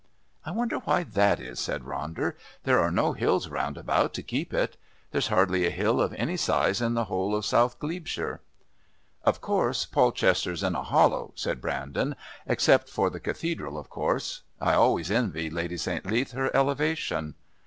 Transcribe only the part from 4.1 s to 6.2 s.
to keep it. There's hardly a hill of